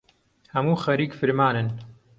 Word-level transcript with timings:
هەموو 0.53 0.81
خەریک 0.83 1.11
فرمانن 1.19 1.67